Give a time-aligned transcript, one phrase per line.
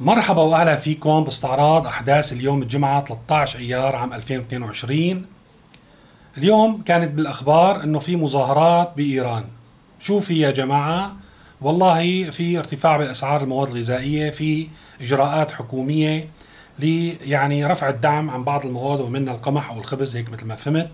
[0.00, 5.26] مرحبا وأهلا فيكم باستعراض أحداث اليوم الجمعة 13 أيار عام 2022
[6.38, 9.44] اليوم كانت بالأخبار إنه في مظاهرات بإيران.
[10.00, 11.16] شو في يا جماعة؟
[11.60, 14.68] والله في ارتفاع باسعار المواد الغذائية في
[15.00, 16.28] إجراءات حكومية
[16.78, 20.90] ل يعني رفع الدعم عن بعض المواد ومنها القمح أو الخبز هيك مثل ما فهمت.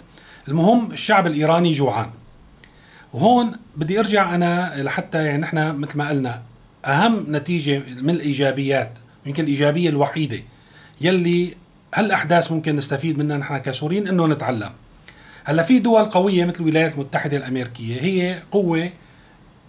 [0.48, 2.10] المهم الشعب الإيراني جوعان.
[3.12, 6.42] وهون بدي أرجع أنا لحتى يعني نحن مثل ما قلنا
[6.84, 8.92] أهم نتيجة من الإيجابيات
[9.26, 10.42] يمكن الإيجابية الوحيدة
[11.00, 11.54] يلي
[11.94, 14.70] هالأحداث ممكن نستفيد منها نحن كسوريين إنه نتعلم.
[15.44, 18.90] هلأ في دول قوية مثل الولايات المتحدة الأمريكية هي قوة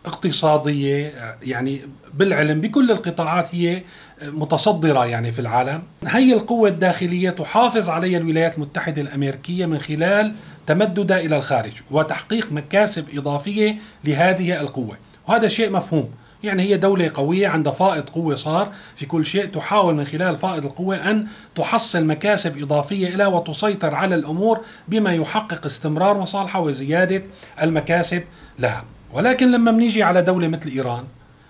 [0.06, 1.14] اقتصادية
[1.44, 1.82] يعني
[2.14, 3.82] بالعلم بكل القطاعات هي
[4.24, 5.84] متصدرة يعني في العالم.
[6.08, 10.36] هي القوة الداخلية تحافظ عليها الولايات المتحدة الأمريكية من خلال
[10.68, 14.98] تمددها إلى الخارج وتحقيق مكاسب إضافية لهذه القوة.
[15.28, 16.12] وهذا شيء مفهوم.
[16.44, 19.46] يعني هي دولة قوية عندها فائض قوة صار في كل شيء.
[19.46, 25.66] تحاول من خلال فائض القوة أن تحصل مكاسب إضافية لها وتسيطر على الأمور بما يحقق
[25.66, 27.24] استمرار مصالحها وزيادة
[27.62, 28.24] المكاسب
[28.60, 28.84] لها.
[29.14, 31.04] ولكن لما بنيجي على دولة مثل إيران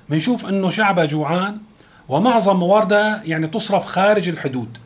[0.09, 1.57] بنشوف أنه شعبها جوعان
[2.09, 4.77] ومعظم مواردها يعني تصرف خارج الحدود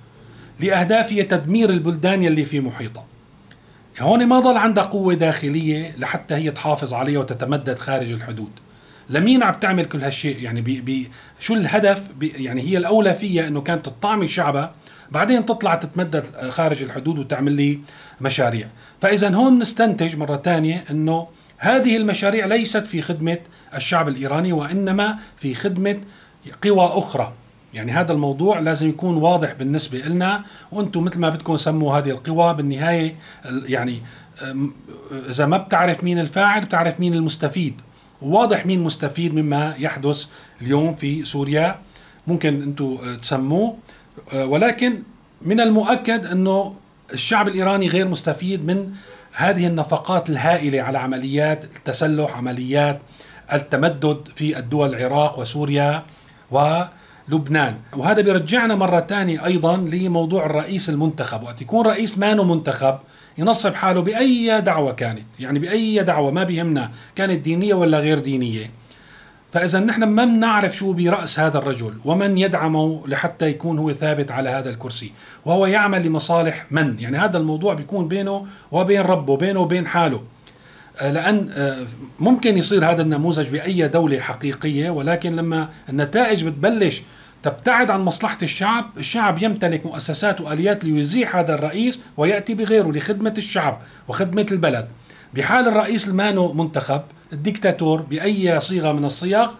[0.59, 3.05] لأهداف هي تدمير البلدان يلي في محيطها.
[3.99, 8.51] هون ما ضل عندها قوة داخلية لحتى هي تحافظ عليها وتتمدد خارج الحدود.
[9.09, 13.47] لمين عم تعمل كل هالشيء؟ يعني بي بي شو الهدف؟ بي يعني هي الأولى فيها
[13.47, 14.73] إنه كانت تطعمي شعبها
[15.11, 17.79] بعدين تطلع تتمدد خارج الحدود وتعمل لي
[18.21, 18.67] مشاريع.
[19.01, 23.37] فإذا هون نستنتج مرة ثانية إنه هذه المشاريع ليست في خدمة
[23.75, 26.01] الشعب الإيراني وإنما في خدمة
[26.63, 27.33] قوى أخرى.
[27.73, 32.53] يعني هذا الموضوع لازم يكون واضح بالنسبة لنا وأنتم مثل ما بدكم سموا هذه القوى
[32.53, 33.15] بالنهاية
[33.65, 34.01] يعني
[35.29, 37.81] إذا ما بتعرف مين الفاعل بتعرف مين المستفيد.
[38.21, 40.25] وواضح مين مستفيد مما يحدث
[40.61, 41.79] اليوم في سوريا.
[42.27, 43.77] ممكن أنتم تسموه.
[44.33, 45.03] ولكن
[45.41, 46.75] من المؤكد انه
[47.13, 48.91] الشعب الإيراني غير مستفيد من
[49.33, 53.01] هذه النفقات الهائلة على عمليات التسلح عمليات
[53.53, 56.03] التمدد في الدول العراق وسوريا
[57.31, 61.43] ولبنان وهذا بيرجعنا مرة ثانية أيضا لموضوع الرئيس المنتخب.
[61.43, 62.97] وقت يكون رئيس مانو منتخب
[63.37, 65.25] ينصب حاله بأي دعوة كانت.
[65.39, 68.71] يعني بأي دعوة ما بيهمنا كانت دينية ولا غير دينية.
[69.51, 74.49] فإذا نحن ما بنعرف شو برأس هذا الرجل ومن يدعمه لحتى يكون هو ثابت على
[74.49, 75.11] هذا الكرسي.
[75.45, 80.21] وهو يعمل لمصالح من؟ يعني هذا الموضوع بيكون بينه وبين ربه بينه وبين حاله.
[81.01, 81.77] لأن آه،
[82.19, 87.01] ممكن يصير هذا النموذج بأي دولة حقيقية ولكن لما النتائج بتبلش
[87.43, 93.81] تبتعد عن مصلحة الشعب الشعب يمتلك مؤسسات وآليات ليزيح هذا الرئيس ويأتي بغيره لخدمة الشعب
[94.07, 94.87] وخدمة البلد.
[95.33, 97.01] بحال الرئيس المانو منتخب
[97.33, 99.51] الدكتاتور بأي صيغة من الصيغ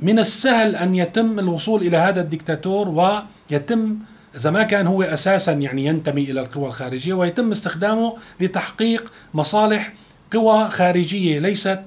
[0.00, 3.96] من السهل أن يتم الوصول إلى هذا الدكتاتور ويتم
[4.36, 9.92] إذا ما كان هو أساسا يعني ينتمي إلى القوى الخارجية ويتم استخدامه لتحقيق مصالح
[10.32, 11.80] قوى خارجية ليست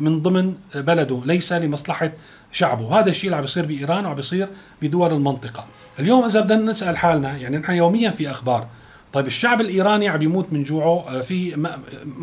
[0.00, 2.12] من ضمن بلده ليس لمصلحة
[2.52, 3.00] شعبه.
[3.00, 4.48] هذا الشيء اللي عم بيصير بإيران وعم بيصير
[4.82, 5.66] بدول المنطقة.
[5.98, 8.66] اليوم إذا بدنا نسأل حالنا يعني نحن يوميا في أخبار.
[9.12, 11.68] طيب الشعب الإيراني عم يموت من جوعه آه، في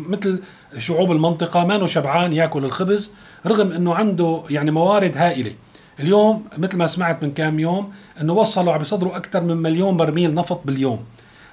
[0.08, 0.40] مثل
[0.78, 3.10] شعوب المنطقة ما شبعان يأكل الخبز
[3.46, 5.52] رغم إنه عنده يعني موارد هائلة.
[6.00, 10.34] اليوم مثل ما سمعت من كام يوم إنه وصلوا عم يصدروا أكثر من مليون برميل
[10.34, 11.04] نفط باليوم.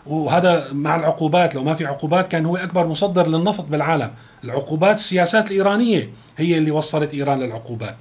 [0.10, 4.12] وهذا مع العقوبات لو ما في عقوبات كان هو أكبر مصدر للنفط بالعالم.
[4.44, 7.96] العقوبات السياسات الإيرانية هي اللي وصلت إيران للعقوبات.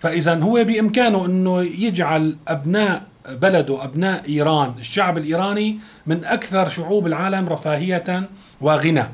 [0.00, 7.48] فإذا هو بإمكانه إنه يجعل أبناء بلده أبناء إيران الشعب الإيراني من أكثر شعوب العالم
[7.48, 8.28] رفاهية
[8.60, 9.04] وغنى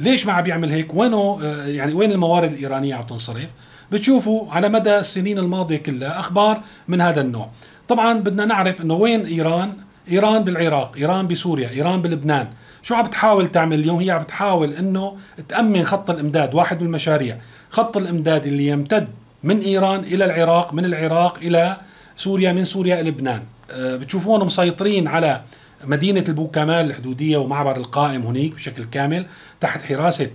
[0.00, 3.48] ليش ما عم بيعمل هيك؟ وينه آه، يعني وين الموارد الإيرانية عم تنصرف؟
[3.92, 7.48] بتشوفوا على مدى السنين الماضية كلها أخبار من هذا النوع.
[7.88, 9.72] طبعا بدنا نعرف إنه وين إيران؟
[10.10, 12.48] إيران بالعراق إيران بسوريا إيران بلبنان.
[12.82, 15.16] شو عم بتحاول تعمل اليوم؟ هي عم بتحاول إنه
[15.48, 17.38] تأمن خط الإمداد واحد من المشاريع.
[17.70, 19.08] خط الإمداد اللي يمتد
[19.44, 21.76] من إيران إلى العراق من العراق إلى
[22.16, 23.42] سوريا من سوريا إلى لبنان.
[23.70, 25.42] أه، بتشوفون مسيطرين على
[25.84, 29.26] مدينة البوكمال الحدودية ومعبر القائم هناك بشكل كامل
[29.60, 30.30] تحت حراسة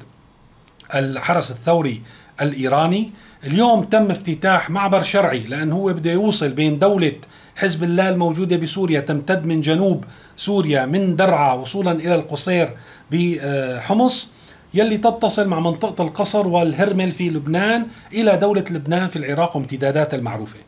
[0.95, 2.01] الحرس الثوري
[2.41, 3.11] الإيراني.
[3.43, 7.15] اليوم تم افتتاح معبر شرعي لأن هو بده يوصل بين دولة
[7.55, 10.05] حزب الله الموجودة بسوريا تمتد من جنوب
[10.37, 12.73] سوريا من درعا وصولا إلى القصير
[13.11, 14.27] بحمص
[14.73, 20.59] يلي تتصل مع منطقة القصر والهرمل في لبنان إلى دولة لبنان في العراق وامتداداتها المعروفة.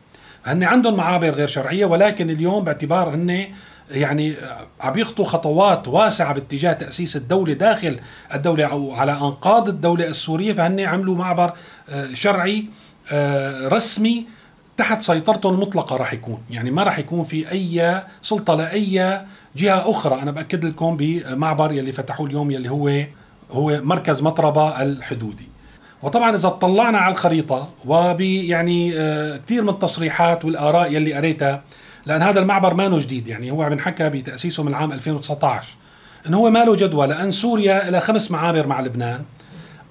[0.44, 3.46] هن عندهم معابر غير شرعية ولكن اليوم باعتبار هن
[3.90, 4.34] يعني
[4.80, 8.00] عم يخطوا خطوات واسعة باتجاه تأسيس الدولة داخل
[8.34, 10.52] الدولة أو على أنقاض الدولة السورية.
[10.52, 11.52] فهن عملوا معبر
[11.88, 12.66] آه، شرعي
[13.12, 14.26] آه، رسمي
[14.76, 16.38] تحت سيطرته المطلقة راح يكون.
[16.50, 19.24] يعني ما راح يكون في أي سلطة لأي
[19.56, 20.22] جهة أخرى.
[20.22, 23.04] أنا بأكد لكم بمعبر يلي فتحوه اليوم يلي هو
[23.52, 25.48] هو مركز مطربة الحدودي.
[26.02, 31.62] وطبعا إذا اطلعنا على الخريطة وب يعني آه، كثير من التصريحات والآراء يلي قريتها
[32.06, 33.28] لأن هذا المعبر ما جديد.
[33.28, 35.76] يعني هو عم نحكى بتأسيسه من عام 2019
[36.26, 39.24] انه هو ما له جدوى لأن سوريا لها خمس معابر مع لبنان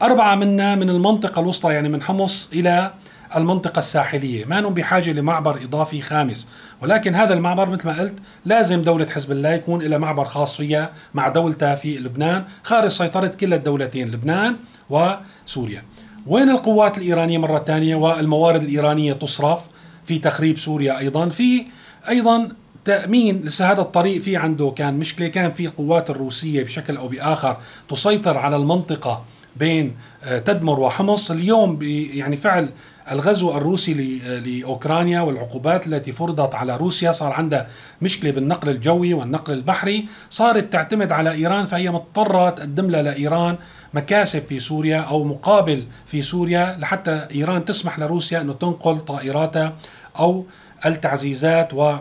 [0.02, 2.92] أربعة منها من المنطقة الوسطى يعني من حمص إلى
[3.36, 4.46] المنطقة الساحلية.
[4.46, 6.48] ما بحاجة لمعبر إضافي خامس.
[6.82, 10.92] ولكن هذا المعبر مثل ما قلت لازم دولة حزب الله يكون إلى معبر خاص فيها
[11.14, 14.56] مع دولتها في لبنان خارج سيطرة كلا الدولتين لبنان
[14.90, 15.84] وسوريا.
[16.28, 19.62] وين القوات الإيرانية مرة ثانية والموارد الإيرانية تصرف؟
[20.06, 21.30] في تخريب سوريا أيضا.
[21.30, 21.66] في
[22.10, 22.50] أيضا
[22.86, 27.58] تأمين لسه هذا الطريق في عنده كان مشكلة كان في القوات الروسية بشكل أو بآخر
[27.90, 29.26] تسيطر على المنطقة
[29.56, 31.80] بين آه، تدمر وحمص اليوم
[32.14, 32.70] يعني فعل
[33.12, 37.12] الغزو الروسي لأوكرانيا والعقوبات التي فرضت على روسيا.
[37.12, 37.68] صار عندها
[38.02, 40.08] مشكلة بالنقل الجوي والنقل البحري.
[40.30, 43.56] صارت تعتمد على إيران فهي مضطرة تقدم لها لإيران
[43.94, 49.74] مكاسب في سوريا أو مقابل في سوريا لحتى إيران تسمح لروسيا إنه تنقل طائراتها
[50.20, 50.46] أو
[50.86, 51.96] التعزيزات و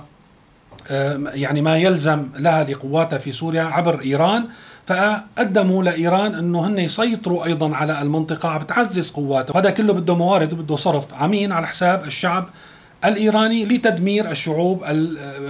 [0.90, 4.48] آه، يعني ما يلزم لها لقواتها في سوريا عبر إيران.
[4.86, 10.52] فقدموا لإيران أنه هن يسيطروا أيضا على المنطقة عم بتعزز قواته وهذا كله بده موارد
[10.52, 12.48] وبده صرف عمين على حساب الشعب
[13.04, 14.84] الإيراني لتدمير الشعوب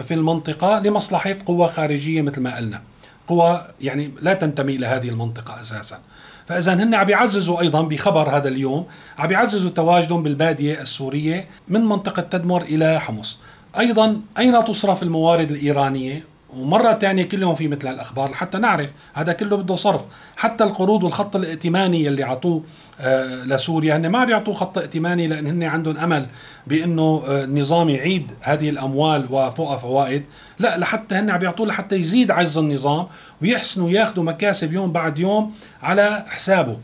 [0.02, 2.82] في المنطقة لمصلحة قوى خارجية مثل ما قلنا.
[3.26, 5.98] قوى يعني لا تنتمي إلى هذه المنطقة أساسا.
[6.46, 8.86] فاذا هن عم يعززوا أيضا بخبر هذا اليوم
[9.19, 13.38] عم يعززوا تواجدهم بالبادية السورية من منطقة تدمر إلى حمص.
[13.78, 19.56] أيضا أين تصرف الموارد الإيرانية؟ ومرة ثانية كلهم في مثل هالأخبار لحتى نعرف هذا كله
[19.56, 20.05] بده صرف.
[20.37, 22.62] حتى القروض والخط الائتماني اللي عطوه
[23.01, 23.97] آه لسوريا.
[23.97, 26.27] هن ما بيعطوه خط ائتماني لأن هن عندهم أمل
[26.67, 30.25] بأنه آه النظام يعيد هذه الأموال وفوقها فوائد.
[30.59, 33.06] لا لحتى هن عم بيعطوه لحتى يزيد عجز النظام
[33.43, 36.77] ويحسنوا ياخذوا مكاسب يوم بعد يوم على حسابه.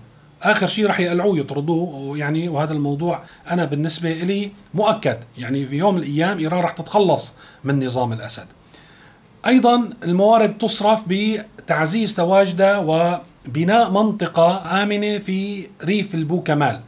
[0.43, 2.19] آخر شيء رح يقلعوه يطردوه.
[2.19, 5.19] يعني وهذا الموضوع أنا بالنسبة لي مؤكد.
[5.39, 7.33] يعني بيوم من الأيام إيران رح تتخلص
[7.65, 8.47] من نظام الأسد.
[9.47, 16.81] أيضا الموارد تصرف بتعزيز تواجدها وبناء منطقة آمنة في ريف البو كمال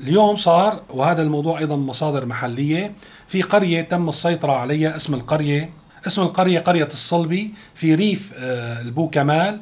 [0.00, 2.92] اليوم صار وهذا الموضوع أيضا مصادر محلية
[3.28, 5.70] في قرية تم السيطرة عليها اسم القرية
[6.06, 9.60] اسم القرية قرية الصلبي في ريف آه، البو كمال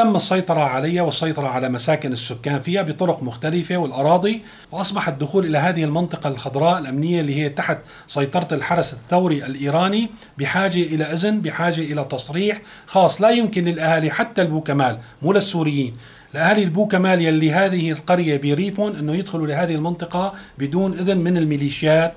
[0.00, 4.42] تم السيطرة عليها والسيطرة على مساكن السكان فيها بطرق مختلفة والأراضي
[4.72, 10.82] وأصبح الدخول إلى هذه المنطقة الخضراء الأمنية اللي هي تحت سيطرة الحرس الثوري الإيراني بحاجة
[10.82, 15.96] إلى إذن بحاجة إلى تصريح خاص لا يمكن للأهالي حتى البوكمال مو للسوريين.
[16.34, 22.12] لأهالي البوكمال يلي هذه القرية بريفون أنه يدخلوا لهذه المنطقة بدون إذن من الميليشيات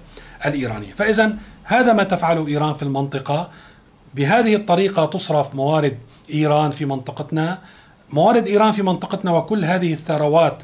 [0.45, 0.93] الإيرانية.
[0.93, 3.49] فإذا هذا ما تفعله إيران في المنطقة.
[4.15, 5.97] بهذه الطريقة تصرف موارد
[6.33, 7.59] إيران في منطقتنا.
[8.09, 10.57] موارد إيران في منطقتنا وكل هذه الثروات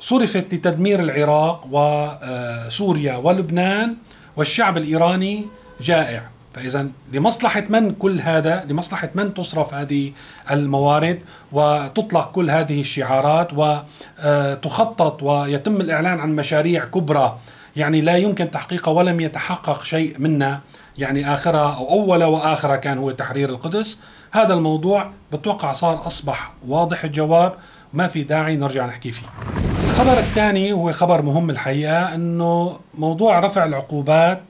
[0.00, 3.96] صرفت لتدمير العراق وسوريا ولبنان
[4.36, 5.46] والشعب الإيراني
[5.80, 6.22] جائع.
[6.54, 10.12] فإذا لمصلحة من كل هذا؟ لمصلحة من تصرف هذه
[10.50, 11.22] الموارد
[11.52, 17.38] وتطلق كل هذه الشعارات وتخطط ويتم الإعلان عن مشاريع كبرى؟
[17.76, 20.60] يعني لا يمكن تحقيقها ولم يتحقق شيء منها
[20.98, 23.98] يعني آخرها أو أول وآخرها كان هو تحرير القدس.
[24.32, 27.54] هذا الموضوع بتوقع صار أصبح واضح الجواب
[27.92, 29.26] ما في داعي نرجع نحكي فيه.
[29.84, 34.42] الخبر الثاني هو خبر مهم الحقيقة أنه موضوع رفع العقوبات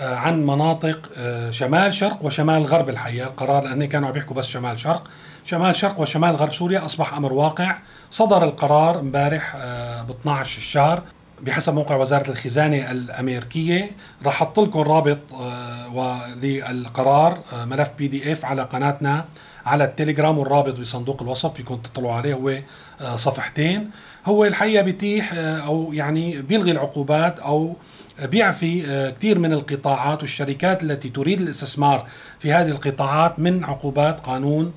[0.00, 3.26] آه، عن مناطق آه، شمال شرق وشمال غرب الحقيقة.
[3.26, 5.08] القرار لأنه كانوا عم يحكوا بس شمال شرق.
[5.44, 7.76] شمال شرق وشمال غرب سوريا أصبح أمر واقع.
[8.10, 11.02] صدر القرار امبارح آه، ب 12 الشهر.
[11.42, 13.90] بحسب موقع وزارة الخزانة الأمريكية
[14.24, 19.24] راح أحط لكم رابط آه، للقرار آه، ملف بي دي اف على قناتنا
[19.66, 22.58] على التليجرام والرابط بصندوق الوصف فيكم تطلعوا عليه هو
[23.00, 23.90] آه، صفحتين.
[24.26, 27.76] هو الحقيقة بيتيح أو يعني بيلغي العقوبات أو
[28.22, 32.06] بيعفي كثير من القطاعات والشركات التي تريد الاستثمار
[32.38, 34.72] في هذه القطاعات من عقوبات قانون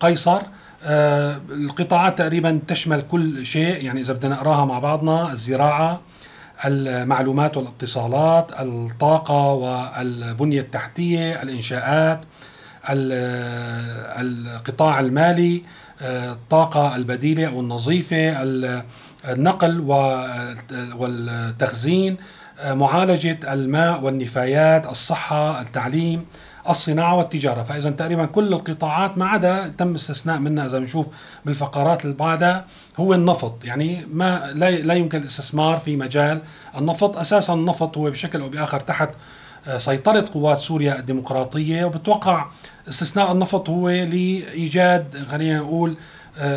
[0.00, 0.42] قيصر.
[0.84, 3.84] القطاعات تقريبا تشمل كل شيء.
[3.84, 6.00] يعني إذا بدنا نقراها مع بعضنا الزراعة
[6.64, 12.20] المعلومات والاتصالات الطاقة والبنية التحتية الإنشاءات
[14.20, 15.62] القطاع المالي
[16.02, 18.42] آه، الطاقة البديلة أو النظيفة
[19.28, 19.80] النقل
[20.96, 22.16] والتخزين
[22.64, 26.26] معالجة الماء والنفايات الصحة التعليم.
[26.68, 27.62] الصناعة والتجارة.
[27.62, 31.06] فإذا تقريبا كل القطاعات ما عدا تم استثناء منها إذا بنشوف
[31.44, 32.64] بالفقرات اللي بعدها
[33.00, 33.64] هو النفط.
[33.64, 36.40] يعني ما لا, لا يمكن الاستثمار في مجال
[36.78, 37.16] النفط.
[37.16, 39.10] أساسا النفط هو بشكل أو بآخر تحت
[39.66, 41.84] آه، سيطرة قوات سوريا الديمقراطية.
[41.84, 42.46] وبتوقع
[42.88, 45.96] استثناء النفط هو لإيجاد خلينا نقول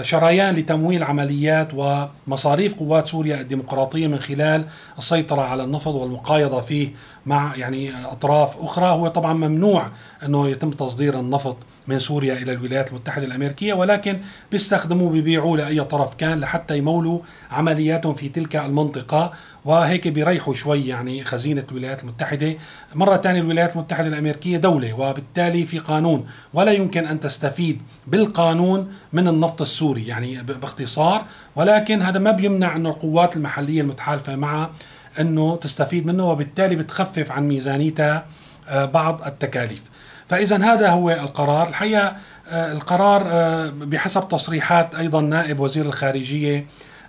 [0.02, 4.66] شريان لتمويل عمليات ومصاريف قوات سوريا الديمقراطية من خلال
[4.98, 6.90] السيطرة على النفط والمقايضة فيه
[7.26, 8.86] مع يعني أطراف أخرى.
[8.86, 9.90] هو طبعا ممنوع
[10.26, 14.20] أنه يتم تصدير النفط من سوريا إلى الولايات المتحدة الأمريكية ولكن
[14.52, 17.20] بيستخدموا بيبيعوا لأي طرف كان لحتى يمولوا
[17.52, 19.34] عملياتهم في تلك المنطقة.
[19.66, 22.56] وهيك بيريحوا شوي يعني خزينة الولايات المتحدة.
[22.96, 26.26] مرة ثانية الولايات المتحدة الأمريكية دولة وبالتالي في قانون.
[26.54, 32.86] ولا يمكن أن تستفيد بالقانون من النفط السوري يعني باختصار ولكن هذا ما بيمنع أن
[32.86, 34.72] القوات المحلية المتحالفة معها
[35.20, 38.26] أنه تستفيد منه وبالتالي بتخفف عن ميزانيتها
[38.70, 39.82] آه، بعض التكاليف.
[40.30, 41.68] فاذا هذا هو القرار.
[41.68, 42.16] الحقيقة
[42.50, 46.64] آه، القرار آه، بحسب تصريحات أيضا نائب وزير الخارجية آه،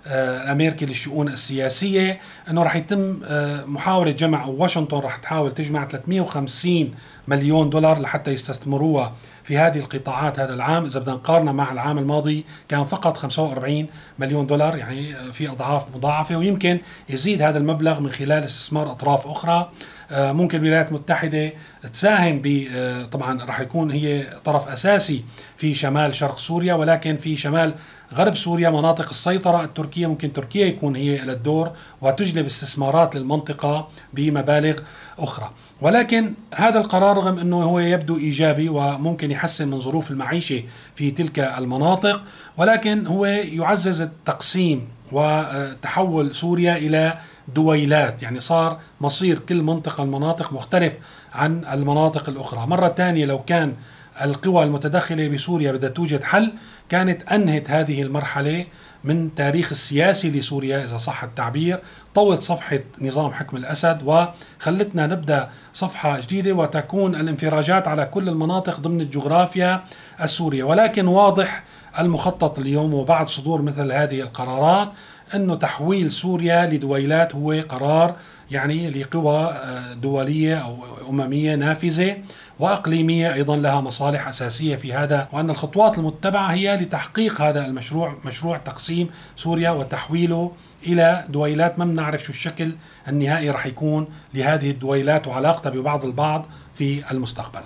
[0.05, 2.19] الامريكي للشؤون السياسية.
[2.49, 3.19] إنه راح يتم
[3.65, 6.91] محاولة جمع أو واشنطن راح تحاول تجمع 350
[7.27, 9.13] مليون دولار لحتى يستثمروها
[9.43, 10.85] في هذه القطاعات هذا العام.
[10.85, 13.87] إذا بدنا نقارنها مع العام الماضي كان فقط 45
[14.19, 16.35] مليون دولار يعني في أضعاف مضاعفة.
[16.35, 19.69] ويمكن يزيد هذا المبلغ من خلال استثمار أطراف أخرى.
[20.11, 21.53] آه، ممكن الولايات المتحدة
[21.93, 25.23] تساهم ب آه، طبعا راح يكون هي طرف أساسي
[25.57, 27.73] في شمال شرق سوريا ولكن في شمال
[28.13, 31.71] غرب سوريا مناطق السيطرة التركية ممكن تركيا يكون هي الدور
[32.01, 34.75] وتجلب استثمارات للمنطقة بمبالغ
[35.19, 35.51] أخرى.
[35.81, 40.63] ولكن هذا القرار رغم أنه هو يبدو إيجابي وممكن يحسن من ظروف المعيشة
[40.95, 42.21] في تلك المناطق
[42.57, 47.17] ولكن هو يعزز التقسيم وتحول سوريا إلى
[47.55, 48.23] دويلات.
[48.23, 50.93] يعني صار مصير كل منطقة المناطق مختلف
[51.33, 52.67] عن المناطق الأخرى.
[52.67, 53.73] مرة ثانية لو كان
[54.21, 56.53] القوى المتدخلة بسوريا بدها توجد حل.
[56.89, 58.65] كانت أنهت هذه المرحلة
[59.03, 61.79] من تاريخ السياسي لسوريا إذا صح التعبير.
[62.15, 69.01] طوت صفحة نظام حكم الأسد وخلتنا نبدأ صفحة جديدة وتكون الانفراجات على كل المناطق ضمن
[69.01, 69.83] الجغرافيا
[70.21, 70.63] السورية.
[70.63, 71.63] ولكن واضح
[71.99, 74.89] المخطط اليوم وبعد صدور مثل هذه القرارات
[75.35, 78.15] إنه تحويل سوريا لدويلات هو قرار
[78.51, 80.77] يعني لقوى آه، دولية أو
[81.09, 82.17] أممية نافذة
[82.59, 88.57] وإقليمية أيضا لها مصالح أساسية في هذا وأن الخطوات المتبعة هي لتحقيق هذا المشروع مشروع
[88.57, 90.51] تقسيم سوريا وتحويله
[90.87, 92.71] إلى دويلات ما بنعرف شو الشكل
[93.07, 97.61] النهائي رح يكون لهذه الدويلات وعلاقتها ببعض البعض في المستقبل.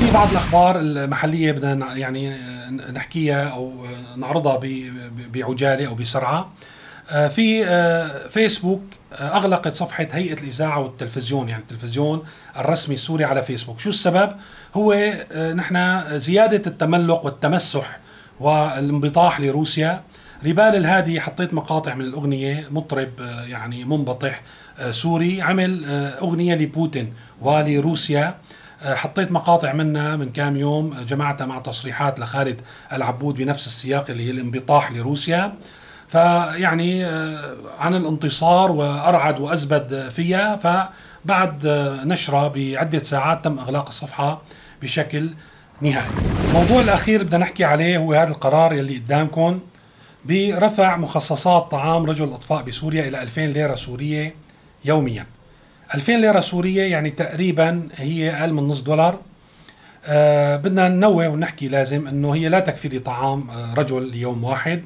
[0.00, 4.60] في بعض الأخبار المحلية بدنا يعني آه، نحكيها أو آه، نعرضها
[5.32, 6.50] بعجالة أو بسرعة.
[7.08, 7.64] في
[8.30, 12.24] فيسبوك آه، أغلقت صفحة هيئة الإذاعة والتلفزيون يعني التلفزيون
[12.56, 13.80] الرسمي السوري على فيسبوك.
[13.80, 14.32] شو السبب؟
[14.74, 15.12] هو
[15.54, 17.98] نحن زيادة التملق والتمسح
[18.40, 20.02] والانبطاح لروسيا.
[20.44, 23.10] ريبال الهادي حطيت مقاطع من الأغنية مطرب
[23.46, 24.42] يعني منبطح
[24.90, 25.84] سوري عمل
[26.22, 28.34] أغنية لبوتين ولروسيا.
[28.84, 32.60] حطيت مقاطع منها من كام يوم جمعتها مع تصريحات لخالد
[32.92, 35.54] العبود بنفس السياق اللي هي الانبطاح لروسيا.
[36.08, 44.42] فيعني آه، عن الانتصار وأرعد وأزبد فيها فبعد آه، نشرة بعدة ساعات تم إغلاق الصفحة
[44.82, 45.30] بشكل
[45.80, 46.10] نهائي.
[46.48, 49.60] الموضوع الأخير بدنا نحكي عليه هو هذا القرار يلي قدامكم
[50.24, 54.34] برفع مخصصات طعام رجل الاطفاء بسوريا إلى 2000 ليرة سورية
[54.84, 55.26] يوميا.
[55.94, 59.18] 2000 ليرة سورية يعني تقريبا هي أقل من نص دولار
[60.04, 64.82] أه بدنا ننوه ونحكي لازم إنه هي لا تكفي لطعام آه، رجل ليوم واحد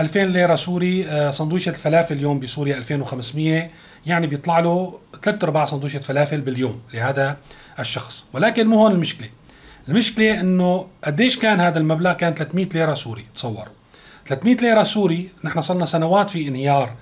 [0.00, 3.70] 2000 ليرة سوري آه، سندويشة الفلافل اليوم بسوريا 2500
[4.06, 7.36] يعني بيطلع له ثلاث أرباع سندويشة فلافل باليوم لهذا
[7.78, 8.24] الشخص.
[8.32, 9.28] ولكن مو هون المشكلة.
[9.88, 13.26] المشكلة إنه قديش كان هذا المبلغ؟ كان 300 ليرة سوري.
[13.34, 13.72] تصوروا.
[14.26, 16.94] 300 ليرة سوري نحن صرنا سنوات في انهيار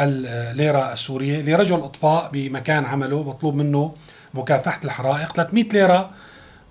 [0.00, 3.94] الليره السورية لرجل أطفاء بمكان عمله مطلوب منه
[4.34, 5.32] مكافحة الحرائق.
[5.32, 6.10] 300 ليرة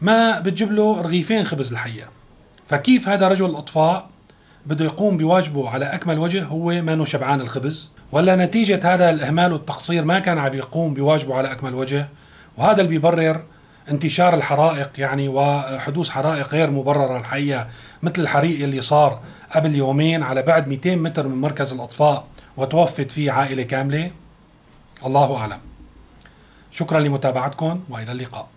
[0.01, 2.07] ما بتجيب له رغيفين خبز الحقيقة.
[2.67, 4.09] فكيف هذا رجل الاطفاء
[4.69, 7.91] بده يقوم بواجبه على أكمل وجه هو ما شبعان الخبز.
[8.11, 12.07] ولا نتيجة هذا الإهمال والتقصير ما كان عم يقوم بواجبه على أكمل وجه.
[12.57, 13.43] وهذا اللي بيبرر
[13.91, 17.67] انتشار الحرائق يعني وحدوث حرائق غير مبررة الحقيقة
[18.03, 19.19] مثل الحريق اللي صار
[19.55, 24.11] قبل يومين على بعد 200 متر من مركز الأطفاء وتوفت فيه عائلة كاملة.
[25.05, 25.59] الله أعلم.
[26.71, 28.47] شكرا لمتابعتكم وإلى اللقاء.